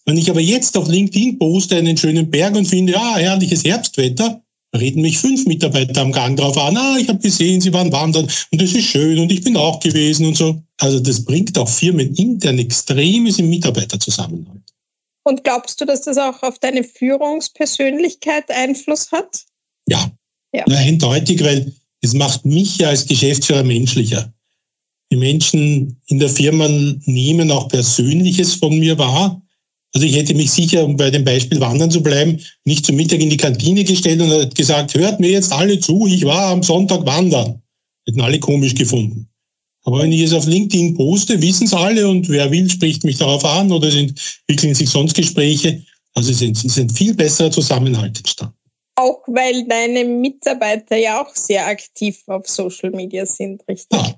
Wenn 0.06 0.16
ich 0.16 0.30
aber 0.30 0.40
jetzt 0.40 0.76
auf 0.76 0.88
LinkedIn 0.88 1.38
poste 1.38 1.76
einen 1.76 1.96
schönen 1.96 2.30
Berg 2.30 2.54
und 2.56 2.66
finde, 2.66 2.96
ah, 2.96 3.16
herrliches 3.16 3.64
Herbstwetter, 3.64 4.42
reden 4.76 5.02
mich 5.02 5.18
fünf 5.18 5.46
Mitarbeiter 5.46 6.02
am 6.02 6.12
Gang 6.12 6.38
drauf 6.38 6.56
an, 6.58 6.76
ah, 6.76 6.96
ich 6.98 7.08
habe 7.08 7.18
gesehen, 7.18 7.60
sie 7.60 7.72
waren 7.72 7.92
wandern 7.92 8.28
und 8.50 8.62
das 8.62 8.72
ist 8.72 8.84
schön 8.84 9.18
und 9.18 9.32
ich 9.32 9.42
bin 9.42 9.56
auch 9.56 9.80
gewesen 9.80 10.26
und 10.26 10.36
so. 10.36 10.62
Also 10.78 11.00
das 11.00 11.24
bringt 11.24 11.56
auch 11.58 11.68
Firmen 11.68 12.14
intern 12.14 12.58
extremes 12.58 13.38
im 13.38 13.48
Mitarbeiterzusammenhalt. 13.48 14.73
Und 15.24 15.42
glaubst 15.42 15.80
du, 15.80 15.84
dass 15.84 16.02
das 16.02 16.18
auch 16.18 16.42
auf 16.42 16.58
deine 16.58 16.84
Führungspersönlichkeit 16.84 18.50
Einfluss 18.50 19.10
hat? 19.10 19.44
Ja, 19.88 20.10
ja. 20.52 20.64
eindeutig, 20.66 21.42
weil 21.42 21.72
es 22.02 22.12
macht 22.12 22.44
mich 22.44 22.78
ja 22.78 22.90
als 22.90 23.06
Geschäftsführer 23.06 23.64
menschlicher. 23.64 24.32
Die 25.10 25.16
Menschen 25.16 26.00
in 26.06 26.18
der 26.18 26.28
Firma 26.28 26.68
nehmen 26.68 27.50
auch 27.50 27.68
Persönliches 27.68 28.54
von 28.54 28.78
mir 28.78 28.98
wahr. 28.98 29.40
Also 29.94 30.06
ich 30.06 30.16
hätte 30.16 30.34
mich 30.34 30.50
sicher, 30.50 30.84
um 30.84 30.96
bei 30.96 31.10
dem 31.10 31.24
Beispiel 31.24 31.60
Wandern 31.60 31.90
zu 31.90 32.02
bleiben, 32.02 32.40
nicht 32.64 32.84
zum 32.84 32.96
Mittag 32.96 33.20
in 33.20 33.30
die 33.30 33.36
Kantine 33.36 33.84
gestellt 33.84 34.20
und 34.20 34.54
gesagt, 34.54 34.94
hört 34.94 35.20
mir 35.20 35.30
jetzt 35.30 35.52
alle 35.52 35.78
zu, 35.78 36.06
ich 36.06 36.24
war 36.24 36.48
am 36.48 36.62
Sonntag 36.62 37.06
wandern. 37.06 37.62
Hätten 38.06 38.20
alle 38.20 38.40
komisch 38.40 38.74
gefunden. 38.74 39.28
Aber 39.84 40.00
wenn 40.00 40.12
ich 40.12 40.22
es 40.22 40.32
auf 40.32 40.46
LinkedIn 40.46 40.94
poste, 40.94 41.40
wissen 41.40 41.66
es 41.66 41.74
alle 41.74 42.08
und 42.08 42.28
wer 42.28 42.50
will, 42.50 42.68
spricht 42.70 43.04
mich 43.04 43.18
darauf 43.18 43.44
an 43.44 43.70
oder 43.70 43.88
es 43.88 43.94
entwickeln 43.94 44.74
sich 44.74 44.88
sonst 44.88 45.14
Gespräche. 45.14 45.82
Also 46.14 46.30
es 46.30 46.40
ist 46.40 46.78
ein 46.78 46.90
viel 46.90 47.14
besserer 47.14 47.50
Zusammenhalt 47.50 48.16
entstanden. 48.18 48.54
Auch 48.96 49.22
weil 49.26 49.66
deine 49.66 50.04
Mitarbeiter 50.04 50.96
ja 50.96 51.22
auch 51.22 51.34
sehr 51.34 51.66
aktiv 51.66 52.22
auf 52.26 52.48
Social 52.48 52.90
Media 52.92 53.26
sind, 53.26 53.62
richtig? 53.68 53.98
Ja, 53.98 54.14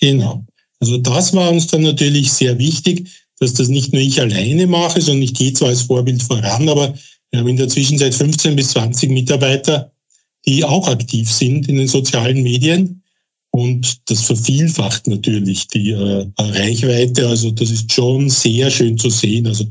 genau. 0.00 0.44
Also 0.80 0.98
das 0.98 1.32
war 1.34 1.50
uns 1.50 1.68
dann 1.68 1.82
natürlich 1.82 2.32
sehr 2.32 2.58
wichtig, 2.58 3.08
dass 3.40 3.54
das 3.54 3.68
nicht 3.68 3.92
nur 3.92 4.02
ich 4.02 4.20
alleine 4.20 4.66
mache, 4.66 5.00
sondern 5.00 5.22
ich 5.22 5.34
gehe 5.34 5.52
zwar 5.52 5.68
als 5.68 5.82
Vorbild 5.82 6.22
voran, 6.22 6.68
aber 6.68 6.94
wir 7.30 7.40
haben 7.40 7.48
in 7.48 7.56
der 7.56 7.68
Zwischenzeit 7.68 8.14
15 8.14 8.56
bis 8.56 8.70
20 8.70 9.10
Mitarbeiter, 9.10 9.92
die 10.46 10.64
auch 10.64 10.88
aktiv 10.88 11.30
sind 11.30 11.68
in 11.68 11.76
den 11.76 11.88
sozialen 11.88 12.42
Medien. 12.42 13.02
Und 13.50 14.10
das 14.10 14.22
vervielfacht 14.22 15.06
natürlich 15.06 15.68
die 15.68 15.90
äh, 15.90 16.26
Reichweite. 16.38 17.26
Also 17.28 17.50
das 17.50 17.70
ist 17.70 17.92
schon 17.92 18.28
sehr 18.28 18.70
schön 18.70 18.98
zu 18.98 19.10
sehen. 19.10 19.46
Also 19.46 19.64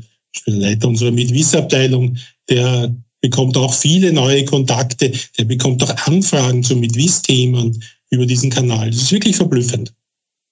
der 0.46 0.54
Leiter 0.54 0.88
unserer 0.88 1.10
Mitwissabteilung, 1.10 2.16
der 2.48 2.94
bekommt 3.20 3.56
auch 3.56 3.74
viele 3.74 4.12
neue 4.12 4.44
Kontakte, 4.44 5.12
der 5.38 5.44
bekommt 5.44 5.82
auch 5.82 6.06
Anfragen 6.06 6.62
zu 6.62 6.76
Mitwiss-Themen 6.76 7.82
über 8.10 8.26
diesen 8.26 8.50
Kanal. 8.50 8.90
Das 8.90 9.02
ist 9.02 9.12
wirklich 9.12 9.36
verblüffend. 9.36 9.92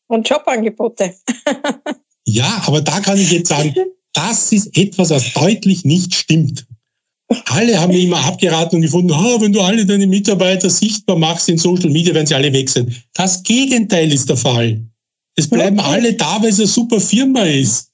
Und 0.09 0.29
Jobangebote. 0.29 1.15
ja, 2.25 2.63
aber 2.67 2.81
da 2.81 3.01
kann 3.01 3.19
ich 3.19 3.33
jetzt 3.33 3.49
sagen, 3.49 3.75
das 4.13 4.53
ist 4.53 4.77
etwas, 4.77 5.11
was 5.11 5.33
deutlich 5.33 5.85
nicht 5.85 6.15
stimmt. 6.15 6.67
Alle 7.47 7.81
haben 7.81 7.93
mir 7.93 8.03
immer 8.03 8.25
abgeraten 8.25 8.77
und 8.77 8.83
gefunden, 8.83 9.11
oh, 9.11 9.41
wenn 9.41 9.53
du 9.53 9.61
alle 9.61 9.85
deine 9.85 10.07
Mitarbeiter 10.07 10.71
sichtbar 10.71 11.17
machst 11.17 11.49
in 11.49 11.59
Social 11.59 11.91
Media, 11.91 12.15
werden 12.15 12.27
sie 12.27 12.35
alle 12.35 12.53
weg 12.53 12.69
sein. 12.69 12.95
Das 13.15 13.43
Gegenteil 13.43 14.13
ist 14.13 14.29
der 14.29 14.37
Fall. 14.37 14.81
Es 15.35 15.49
bleiben 15.49 15.81
alle 15.81 16.15
da, 16.15 16.41
weil 16.41 16.51
es 16.51 16.59
eine 16.59 16.69
super 16.69 17.01
Firma 17.01 17.43
ist. 17.43 17.93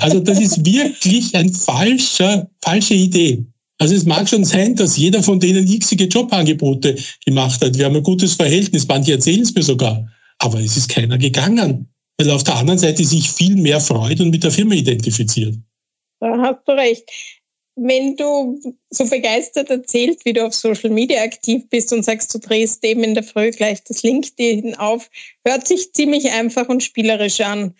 Also 0.00 0.20
das 0.20 0.40
ist 0.40 0.64
wirklich 0.64 1.34
ein 1.34 1.52
falscher, 1.52 2.50
falsche 2.62 2.94
Idee. 2.94 3.44
Also 3.78 3.94
es 3.94 4.04
mag 4.04 4.28
schon 4.28 4.44
sein, 4.44 4.74
dass 4.74 4.96
jeder 4.96 5.22
von 5.22 5.40
denen 5.40 5.66
xige 5.78 6.04
Jobangebote 6.04 6.96
gemacht 7.24 7.62
hat. 7.62 7.76
Wir 7.76 7.86
haben 7.86 7.96
ein 7.96 8.02
gutes 8.02 8.34
Verhältnis, 8.34 8.86
manche 8.88 9.12
erzählen 9.12 9.42
es 9.42 9.54
mir 9.54 9.62
sogar. 9.62 10.08
Aber 10.38 10.60
es 10.60 10.76
ist 10.76 10.88
keiner 10.88 11.18
gegangen, 11.18 11.88
weil 12.18 12.30
auf 12.30 12.44
der 12.44 12.56
anderen 12.56 12.78
Seite 12.78 13.04
sich 13.04 13.30
viel 13.30 13.56
mehr 13.56 13.80
freut 13.80 14.20
und 14.20 14.30
mit 14.30 14.44
der 14.44 14.50
Firma 14.50 14.74
identifiziert. 14.74 15.56
Da 16.20 16.36
hast 16.38 16.66
du 16.66 16.72
recht 16.72 17.04
wenn 17.76 18.16
du 18.16 18.60
so 18.90 19.04
begeistert 19.08 19.68
erzählst, 19.70 20.24
wie 20.24 20.32
du 20.32 20.46
auf 20.46 20.54
Social 20.54 20.90
Media 20.90 21.22
aktiv 21.22 21.64
bist 21.68 21.92
und 21.92 22.04
sagst, 22.04 22.32
du 22.34 22.38
drehst 22.38 22.84
eben 22.84 23.02
in 23.02 23.14
der 23.14 23.24
Früh 23.24 23.50
gleich 23.50 23.82
das 23.82 24.02
LinkedIn 24.02 24.76
auf, 24.76 25.10
hört 25.44 25.66
sich 25.66 25.92
ziemlich 25.92 26.30
einfach 26.30 26.68
und 26.68 26.82
spielerisch 26.82 27.40
an. 27.40 27.74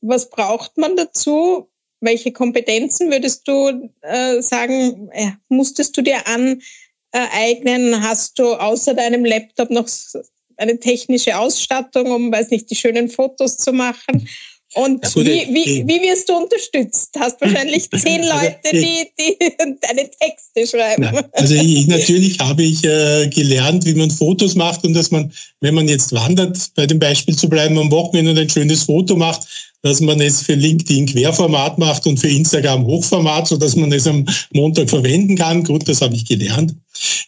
Was 0.00 0.30
braucht 0.30 0.78
man 0.78 0.96
dazu? 0.96 1.68
Welche 2.00 2.30
Kompetenzen 2.32 3.10
würdest 3.10 3.48
du 3.48 3.90
äh, 4.02 4.40
sagen, 4.42 5.08
äh, 5.12 5.32
musstest 5.48 5.96
du 5.96 6.02
dir 6.02 6.18
aneignen? 6.26 8.02
Hast 8.02 8.38
du 8.38 8.54
außer 8.54 8.94
deinem 8.94 9.24
Laptop 9.24 9.70
noch 9.70 9.88
eine 10.56 10.78
technische 10.78 11.36
Ausstattung, 11.36 12.12
um, 12.12 12.30
weiß 12.30 12.50
nicht, 12.50 12.70
die 12.70 12.76
schönen 12.76 13.08
Fotos 13.08 13.56
zu 13.56 13.72
machen? 13.72 14.28
Und 14.76 15.02
gut, 15.14 15.24
wie, 15.24 15.48
wie, 15.54 15.84
wie 15.86 16.02
wirst 16.02 16.28
du 16.28 16.34
unterstützt? 16.34 17.08
Hast 17.18 17.40
wahrscheinlich 17.40 17.90
zehn 17.96 18.20
also, 18.20 18.34
Leute, 18.34 18.58
die, 18.72 19.08
die 19.18 19.36
deine 19.80 20.10
Texte 20.10 20.66
schreiben. 20.66 21.02
Nein, 21.02 21.24
also 21.32 21.54
ich, 21.54 21.86
natürlich 21.86 22.38
habe 22.40 22.62
ich 22.62 22.84
äh, 22.84 23.26
gelernt, 23.28 23.86
wie 23.86 23.94
man 23.94 24.10
Fotos 24.10 24.54
macht 24.54 24.84
und 24.84 24.92
dass 24.92 25.10
man, 25.10 25.32
wenn 25.60 25.74
man 25.74 25.88
jetzt 25.88 26.12
wandert, 26.12 26.58
bei 26.74 26.84
dem 26.84 26.98
Beispiel 26.98 27.34
zu 27.34 27.48
bleiben, 27.48 27.78
am 27.78 27.90
Wochenende 27.90 28.32
und 28.32 28.38
ein 28.38 28.50
schönes 28.50 28.82
Foto 28.82 29.16
macht, 29.16 29.48
dass 29.80 30.02
man 30.02 30.20
es 30.20 30.42
für 30.42 30.54
LinkedIn 30.54 31.06
Querformat 31.06 31.78
macht 31.78 32.06
und 32.06 32.18
für 32.18 32.28
Instagram 32.28 32.84
Hochformat, 32.84 33.48
so 33.48 33.56
dass 33.56 33.76
man 33.76 33.90
es 33.92 34.06
am 34.06 34.26
Montag 34.52 34.90
verwenden 34.90 35.36
kann. 35.36 35.64
Gut, 35.64 35.88
das 35.88 36.02
habe 36.02 36.14
ich 36.14 36.26
gelernt. 36.26 36.74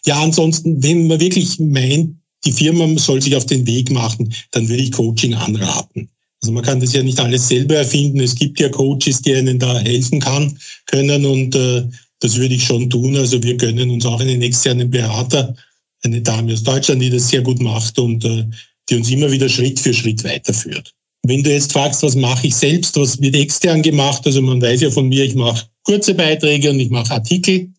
Ja, 0.05 0.21
ansonsten, 0.21 0.83
wenn 0.83 1.07
man 1.07 1.19
wirklich 1.19 1.57
meint, 1.57 2.15
die 2.45 2.51
Firma 2.51 2.87
soll 2.99 3.23
sich 3.23 3.35
auf 3.35 3.47
den 3.47 3.65
Weg 3.65 3.89
machen, 3.89 4.31
dann 4.51 4.69
würde 4.69 4.83
ich 4.83 4.91
Coaching 4.91 5.33
anraten. 5.33 6.09
Also 6.41 6.53
man 6.53 6.63
kann 6.63 6.79
das 6.79 6.93
ja 6.93 7.03
nicht 7.03 7.19
alles 7.19 7.47
selber 7.47 7.75
erfinden. 7.75 8.19
Es 8.21 8.35
gibt 8.35 8.59
ja 8.59 8.69
Coaches, 8.69 9.21
die 9.21 9.35
einen 9.35 9.59
da 9.59 9.77
helfen 9.79 10.19
kann, 10.19 10.57
können 10.85 11.25
und 11.25 11.55
äh, 11.55 11.83
das 12.19 12.37
würde 12.37 12.55
ich 12.55 12.63
schon 12.63 12.89
tun. 12.89 13.15
Also 13.17 13.41
wir 13.43 13.55
gönnen 13.55 13.89
uns 13.89 14.05
auch 14.05 14.19
einen 14.19 14.41
externen 14.41 14.89
Berater, 14.89 15.55
eine 16.03 16.21
Dame 16.21 16.53
aus 16.53 16.63
Deutschland, 16.63 17.01
die 17.01 17.09
das 17.09 17.29
sehr 17.29 17.41
gut 17.41 17.61
macht 17.61 17.99
und 17.99 18.23
äh, 18.23 18.45
die 18.89 18.95
uns 18.95 19.09
immer 19.09 19.31
wieder 19.31 19.49
Schritt 19.49 19.79
für 19.79 19.93
Schritt 19.93 20.23
weiterführt. 20.23 20.93
Wenn 21.23 21.43
du 21.43 21.51
jetzt 21.51 21.73
fragst, 21.73 22.01
was 22.03 22.15
mache 22.15 22.47
ich 22.47 22.55
selbst, 22.55 22.95
was 22.95 23.19
wird 23.21 23.35
extern 23.35 23.81
gemacht, 23.81 24.25
also 24.25 24.41
man 24.41 24.61
weiß 24.61 24.81
ja 24.81 24.89
von 24.89 25.09
mir, 25.09 25.25
ich 25.25 25.35
mache 25.35 25.67
kurze 25.83 26.13
Beiträge 26.13 26.69
und 26.69 26.79
ich 26.79 26.89
mache 26.89 27.13
Artikel. 27.13 27.69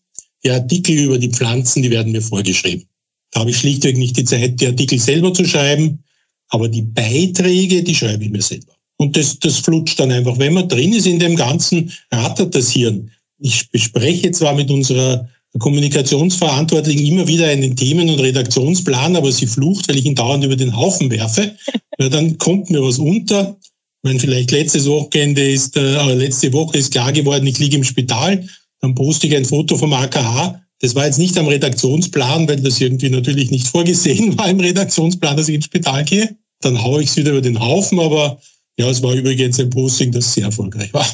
Die 0.43 0.51
Artikel 0.51 0.97
über 0.97 1.17
die 1.17 1.29
Pflanzen, 1.29 1.83
die 1.83 1.91
werden 1.91 2.11
mir 2.11 2.21
vorgeschrieben. 2.21 2.85
Da 3.31 3.41
habe 3.41 3.51
ich 3.51 3.57
schlichtweg 3.57 3.97
nicht 3.97 4.17
die 4.17 4.25
Zeit, 4.25 4.59
die 4.59 4.67
Artikel 4.67 4.99
selber 4.99 5.33
zu 5.33 5.45
schreiben. 5.45 6.03
Aber 6.51 6.67
die 6.69 6.83
Beiträge, 6.83 7.81
die 7.81 7.95
schreibe 7.95 8.25
ich 8.25 8.29
mir 8.29 8.41
selber. 8.41 8.73
Und 8.97 9.17
das, 9.17 9.39
das 9.39 9.57
flutscht 9.57 9.99
dann 9.99 10.11
einfach. 10.11 10.37
Wenn 10.37 10.53
man 10.53 10.67
drin 10.67 10.93
ist 10.93 11.07
in 11.07 11.17
dem 11.17 11.35
Ganzen, 11.35 11.91
rattert 12.11 12.53
das 12.53 12.71
Hirn. 12.71 13.09
Ich 13.39 13.71
bespreche 13.71 14.29
zwar 14.31 14.53
mit 14.53 14.69
unserer 14.69 15.27
Kommunikationsverantwortlichen 15.57 17.07
immer 17.07 17.27
wieder 17.27 17.47
einen 17.47 17.75
Themen- 17.75 18.09
und 18.09 18.19
Redaktionsplan, 18.19 19.15
aber 19.15 19.31
sie 19.31 19.47
flucht, 19.47 19.89
weil 19.89 19.97
ich 19.97 20.05
ihn 20.05 20.15
dauernd 20.15 20.43
über 20.45 20.55
den 20.55 20.75
Haufen 20.75 21.09
werfe. 21.09 21.55
Ja, 21.99 22.09
dann 22.09 22.39
kommt 22.39 22.71
mir 22.71 22.81
was 22.81 22.97
unter. 22.97 23.59
Wenn 24.01 24.19
vielleicht 24.19 24.49
letztes 24.49 24.87
Wochenende 24.87 25.47
ist, 25.47 25.77
äh, 25.77 26.13
letzte 26.15 26.51
Woche 26.51 26.79
ist 26.79 26.91
klar 26.91 27.11
geworden, 27.11 27.45
ich 27.45 27.59
liege 27.59 27.77
im 27.77 27.83
Spital, 27.83 28.43
dann 28.79 28.95
poste 28.95 29.27
ich 29.27 29.35
ein 29.35 29.45
Foto 29.45 29.77
vom 29.77 29.93
AKH. 29.93 30.63
Das 30.79 30.95
war 30.95 31.05
jetzt 31.05 31.19
nicht 31.19 31.37
am 31.37 31.47
Redaktionsplan, 31.47 32.47
weil 32.47 32.59
das 32.59 32.81
irgendwie 32.81 33.09
natürlich 33.09 33.51
nicht 33.51 33.67
vorgesehen 33.67 34.35
war 34.35 34.49
im 34.49 34.59
Redaktionsplan, 34.59 35.37
dass 35.37 35.49
ich 35.49 35.55
ins 35.55 35.65
Spital 35.65 36.03
gehe 36.05 36.35
dann 36.61 36.81
haue 36.83 37.01
ich 37.01 37.09
es 37.09 37.17
wieder 37.17 37.31
über 37.31 37.41
den 37.41 37.59
Haufen, 37.59 37.99
aber 37.99 38.39
ja, 38.77 38.89
es 38.89 39.01
war 39.03 39.13
übrigens 39.13 39.59
ein 39.59 39.69
Posting, 39.69 40.11
das 40.11 40.33
sehr 40.33 40.45
erfolgreich 40.45 40.93
war. 40.93 41.05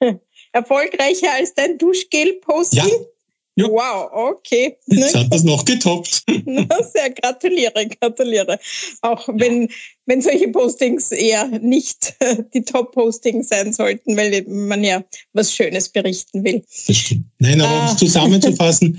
Erfolgreicher 0.52 1.32
als 1.34 1.54
dein 1.54 1.78
Duschgel-Posting? 1.78 2.78
Ja. 2.78 3.06
Ja. 3.56 3.68
Wow, 3.68 4.10
okay. 4.12 4.76
Jetzt 4.86 5.14
hat 5.14 5.32
das 5.32 5.44
noch 5.44 5.64
getoppt. 5.64 6.24
Sehr 6.92 7.10
gratuliere, 7.10 7.86
gratuliere. 8.00 8.58
Auch 9.00 9.28
wenn, 9.28 9.68
wenn 10.06 10.20
solche 10.20 10.48
Postings 10.48 11.12
eher 11.12 11.46
nicht 11.60 12.16
die 12.54 12.64
Top-Postings 12.64 13.48
sein 13.48 13.72
sollten, 13.72 14.16
weil 14.16 14.44
man 14.48 14.82
ja 14.82 15.04
was 15.34 15.54
Schönes 15.54 15.88
berichten 15.88 16.42
will. 16.42 16.64
Das 16.88 16.96
stimmt. 16.96 17.26
Nein, 17.38 17.60
aber 17.60 17.70
ah. 17.70 17.80
um 17.84 17.92
es 17.92 17.96
zusammenzufassen, 17.96 18.98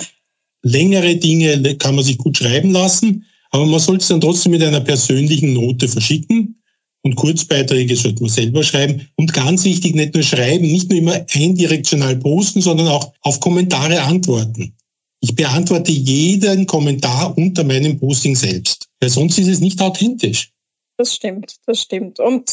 längere 0.61 1.17
Dinge 1.17 1.75
kann 1.75 1.95
man 1.95 2.05
sich 2.05 2.17
gut 2.17 2.37
schreiben 2.37 2.71
lassen. 2.71 3.25
Aber 3.55 3.65
man 3.65 3.79
sollte 3.79 4.01
es 4.01 4.09
dann 4.09 4.19
trotzdem 4.19 4.51
mit 4.51 4.61
einer 4.61 4.81
persönlichen 4.81 5.53
Note 5.53 5.87
verschicken. 5.87 6.61
Und 7.03 7.15
Kurzbeiträge 7.15 7.95
sollte 7.95 8.21
man 8.21 8.29
selber 8.29 8.63
schreiben. 8.63 9.07
Und 9.15 9.31
ganz 9.31 9.63
wichtig, 9.63 9.95
nicht 9.95 10.13
nur 10.13 10.23
schreiben, 10.23 10.69
nicht 10.69 10.89
nur 10.89 10.99
immer 10.99 11.25
eindirektional 11.33 12.17
posten, 12.17 12.59
sondern 12.59 12.89
auch 12.89 13.13
auf 13.21 13.39
Kommentare 13.39 14.01
antworten. 14.01 14.75
Ich 15.21 15.33
beantworte 15.37 15.93
jeden 15.93 16.67
Kommentar 16.67 17.33
unter 17.37 17.63
meinem 17.63 17.97
Posting 17.97 18.35
selbst, 18.35 18.89
weil 18.99 19.09
sonst 19.09 19.39
ist 19.39 19.47
es 19.47 19.61
nicht 19.61 19.79
authentisch. 19.79 20.51
Das 20.97 21.15
stimmt, 21.15 21.55
das 21.65 21.79
stimmt. 21.79 22.19
Und 22.19 22.51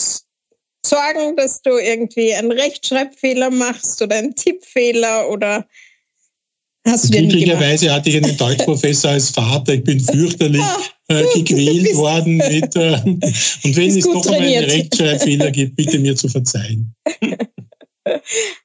sorgen, 0.87 1.37
dass 1.37 1.63
du 1.63 1.79
irgendwie 1.79 2.33
einen 2.33 2.53
Rechtschreibfehler 2.53 3.51
machst 3.51 4.01
oder 4.01 4.15
einen 4.15 4.37
Tippfehler 4.37 5.29
oder 5.31 5.67
Hast 6.85 7.13
Glücklicherweise 7.13 7.93
hatte 7.93 8.11
ich 8.11 8.17
einen 8.17 8.37
Deutschprofessor 8.37 9.13
als 9.13 9.31
Vater. 9.31 9.75
Ich 9.75 9.85
bin 9.85 10.01
fürchterlich 10.01 10.65
äh, 11.09 11.23
gequält 11.35 11.95
worden. 11.97 12.39
Mit, 12.39 12.75
äh, 12.75 13.01
und 13.05 13.77
wenn 13.77 13.97
es 13.97 14.05
doch 14.05 14.27
einmal 14.27 14.49
einen 14.49 14.65
Rechtschreibfehler 14.65 15.51
gibt, 15.53 15.77
bitte 15.77 15.99
mir 16.01 16.17
zu 16.17 16.29
verzeihen. 16.29 16.93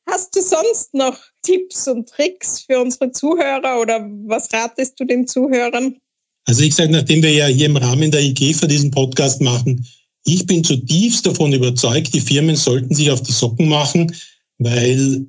Hast 0.09 0.35
du 0.35 0.41
sonst 0.41 0.93
noch 0.93 1.19
Tipps 1.43 1.87
und 1.87 2.09
Tricks 2.09 2.61
für 2.61 2.81
unsere 2.81 3.11
Zuhörer 3.11 3.79
oder 3.79 4.09
was 4.25 4.51
ratest 4.51 4.99
du 4.99 5.05
den 5.05 5.27
Zuhörern? 5.27 5.97
Also 6.45 6.63
ich 6.63 6.73
sage, 6.73 6.91
nachdem 6.91 7.21
wir 7.21 7.31
ja 7.31 7.45
hier 7.45 7.67
im 7.67 7.77
Rahmen 7.77 8.09
der 8.09 8.21
IG 8.21 8.53
für 8.55 8.67
diesen 8.67 8.89
Podcast 8.89 9.41
machen, 9.41 9.85
ich 10.25 10.45
bin 10.47 10.63
zutiefst 10.63 11.25
davon 11.25 11.53
überzeugt, 11.53 12.13
die 12.13 12.21
Firmen 12.21 12.55
sollten 12.55 12.95
sich 12.95 13.11
auf 13.11 13.21
die 13.21 13.31
Socken 13.31 13.67
machen, 13.67 14.13
weil 14.57 15.27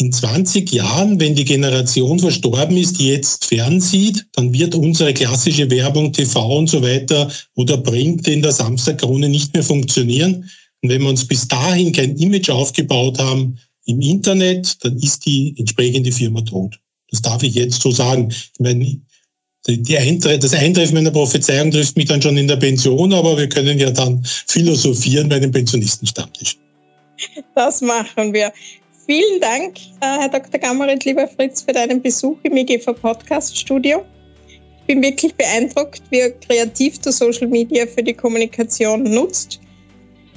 in 0.00 0.12
20 0.12 0.70
Jahren, 0.72 1.18
wenn 1.18 1.34
die 1.34 1.44
Generation 1.44 2.20
verstorben 2.20 2.76
ist, 2.76 3.00
die 3.00 3.08
jetzt 3.08 3.46
fernsieht, 3.46 4.26
dann 4.32 4.52
wird 4.52 4.74
unsere 4.74 5.12
klassische 5.12 5.68
Werbung, 5.70 6.12
TV 6.12 6.58
und 6.58 6.70
so 6.70 6.82
weiter 6.82 7.30
oder 7.56 7.78
Print 7.78 8.28
in 8.28 8.42
der 8.42 8.52
Samstagkrone 8.52 9.28
nicht 9.28 9.52
mehr 9.54 9.64
funktionieren. 9.64 10.48
Und 10.82 10.90
wenn 10.90 11.02
wir 11.02 11.08
uns 11.08 11.26
bis 11.26 11.48
dahin 11.48 11.92
kein 11.92 12.16
Image 12.16 12.48
aufgebaut 12.48 13.18
haben 13.18 13.58
im 13.86 14.00
Internet, 14.00 14.76
dann 14.84 14.96
ist 14.98 15.26
die 15.26 15.54
entsprechende 15.58 16.12
Firma 16.12 16.42
tot. 16.42 16.78
Das 17.10 17.20
darf 17.20 17.42
ich 17.42 17.54
jetzt 17.54 17.82
so 17.82 17.90
sagen. 17.90 18.28
Ich 18.30 18.60
meine, 18.60 19.00
Eintre 19.98 20.38
das 20.38 20.54
Eintreffen 20.54 20.94
meiner 20.94 21.10
Prophezeiung 21.10 21.72
trifft 21.72 21.96
mich 21.96 22.06
dann 22.06 22.22
schon 22.22 22.36
in 22.36 22.46
der 22.46 22.56
Pension, 22.56 23.12
aber 23.12 23.36
wir 23.36 23.48
können 23.48 23.78
ja 23.78 23.90
dann 23.90 24.24
philosophieren 24.24 25.28
bei 25.28 25.40
dem 25.40 25.50
Pensionistenstammtisch. 25.50 26.56
Das 27.56 27.80
machen 27.80 28.32
wir. 28.32 28.52
Vielen 29.08 29.40
Dank, 29.40 29.78
äh, 30.02 30.20
Herr 30.20 30.28
Dr. 30.28 30.60
Gammerit, 30.60 31.06
lieber 31.06 31.26
Fritz, 31.26 31.62
für 31.62 31.72
deinen 31.72 32.02
Besuch 32.02 32.36
im 32.42 32.58
IGV 32.58 32.92
Podcast 32.92 33.56
Studio. 33.56 34.04
Ich 34.46 34.86
bin 34.86 35.02
wirklich 35.02 35.34
beeindruckt, 35.34 36.02
wie 36.10 36.30
kreativ 36.46 36.98
du 36.98 37.10
Social 37.10 37.46
Media 37.46 37.86
für 37.86 38.02
die 38.02 38.12
Kommunikation 38.12 39.04
nutzt. 39.04 39.60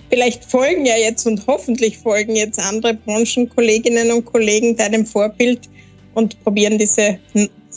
Vielleicht 0.09 0.45
folgen 0.45 0.85
ja 0.85 0.95
jetzt 0.95 1.27
und 1.27 1.45
hoffentlich 1.47 1.97
folgen 1.97 2.37
jetzt 2.37 2.59
andere 2.59 2.93
Branchenkolleginnen 2.93 4.09
und 4.09 4.23
Kollegen 4.23 4.77
deinem 4.77 5.05
Vorbild 5.05 5.67
und 6.13 6.41
probieren 6.45 6.77
diese 6.77 7.19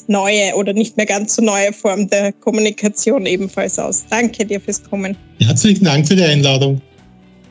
neue 0.07 0.55
oder 0.55 0.73
nicht 0.75 0.97
mehr 0.97 1.07
ganz 1.07 1.35
so 1.35 1.43
neue 1.43 1.73
Form 1.73 2.09
der 2.09 2.33
Kommunikation 2.35 3.27
ebenfalls 3.27 3.81
aus. 3.81 4.05
Danke 4.11 4.47
dir 4.47 4.61
fürs 4.61 4.81
Kommen. 4.81 5.17
Herzlichen 5.41 5.87
Dank 5.87 6.07
für 6.07 6.15
die 6.15 6.23
Einladung. 6.23 6.81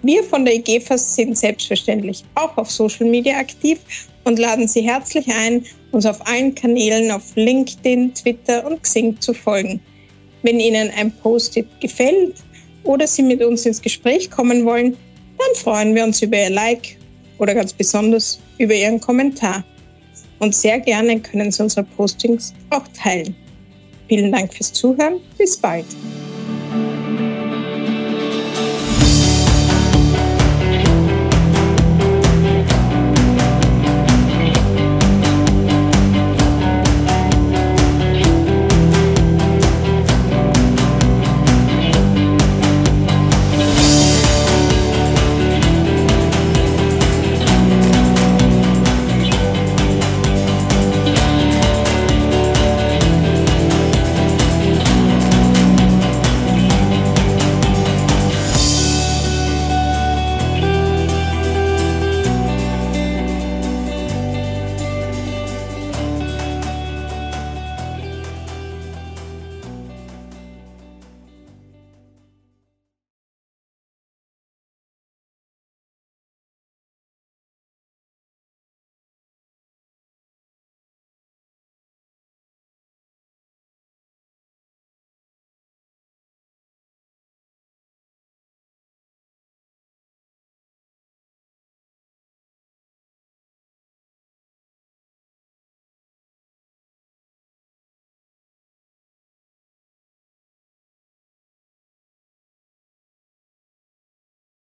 Wir 0.04 0.22
von 0.22 0.44
der 0.44 0.56
IGFAS 0.56 1.16
sind 1.16 1.38
selbstverständlich 1.38 2.26
auch 2.36 2.58
auf 2.58 2.70
Social 2.70 3.06
Media 3.06 3.38
aktiv 3.38 3.80
und 4.26 4.38
laden 4.38 4.68
Sie 4.68 4.82
herzlich 4.82 5.26
ein, 5.30 5.66
uns 5.94 6.06
auf 6.06 6.26
allen 6.28 6.54
Kanälen 6.54 7.10
auf 7.10 7.24
LinkedIn, 7.36 8.14
Twitter 8.14 8.66
und 8.66 8.84
Xing 8.84 9.20
zu 9.22 9.34
folgen. 9.34 9.80
Wenn 10.42 10.60
Ihnen 10.60 10.92
ein 10.98 11.10
Post-it 11.10 11.68
gefällt 11.80 12.36
oder 12.84 13.08
Sie 13.08 13.24
mit 13.24 13.42
uns 13.42 13.66
ins 13.66 13.82
Gespräch 13.82 14.30
kommen 14.30 14.66
wollen, 14.66 14.98
dann 15.38 15.56
freuen 15.56 15.96
wir 15.96 16.04
uns 16.04 16.22
über 16.22 16.38
Ihr 16.38 16.50
Like 16.50 16.98
oder 17.38 17.56
ganz 17.56 17.72
besonders 17.72 18.42
über 18.58 18.74
Ihren 18.74 19.00
Kommentar. 19.00 19.64
Und 20.40 20.54
sehr 20.54 20.82
gerne 20.82 21.18
können 21.22 21.50
Sie 21.50 21.64
unsere 21.64 21.86
Postings 21.86 22.54
auch 22.72 22.84
teilen. 22.90 23.34
Vielen 24.10 24.34
Dank 24.34 24.54
fürs 24.54 24.74
Zuhören. 24.74 25.22
Bis 25.38 25.56
bald. 25.56 25.86